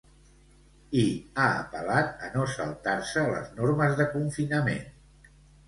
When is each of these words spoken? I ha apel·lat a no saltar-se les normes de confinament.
I 1.01 1.03
ha 1.41 1.45
apel·lat 1.57 2.25
a 2.29 2.31
no 2.37 2.47
saltar-se 2.55 3.27
les 3.29 3.55
normes 3.63 3.97
de 4.03 4.11
confinament. 4.17 4.93